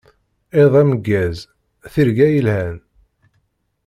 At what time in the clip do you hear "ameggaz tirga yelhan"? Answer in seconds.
0.81-2.77